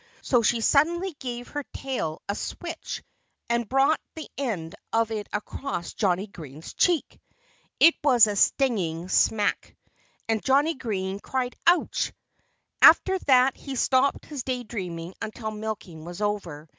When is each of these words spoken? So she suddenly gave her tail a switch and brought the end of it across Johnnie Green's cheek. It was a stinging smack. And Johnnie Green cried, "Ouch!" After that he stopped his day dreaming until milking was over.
So 0.23 0.41
she 0.41 0.61
suddenly 0.61 1.13
gave 1.19 1.49
her 1.49 1.63
tail 1.75 2.23
a 2.27 2.33
switch 2.33 3.03
and 3.49 3.69
brought 3.69 4.01
the 4.15 4.27
end 4.35 4.73
of 4.91 5.11
it 5.11 5.29
across 5.31 5.93
Johnnie 5.93 6.25
Green's 6.25 6.73
cheek. 6.73 7.19
It 7.79 7.93
was 8.03 8.25
a 8.25 8.35
stinging 8.35 9.09
smack. 9.09 9.75
And 10.27 10.43
Johnnie 10.43 10.73
Green 10.73 11.19
cried, 11.19 11.55
"Ouch!" 11.67 12.13
After 12.81 13.19
that 13.27 13.55
he 13.55 13.75
stopped 13.75 14.25
his 14.25 14.41
day 14.41 14.63
dreaming 14.63 15.13
until 15.21 15.51
milking 15.51 16.03
was 16.03 16.19
over. 16.19 16.67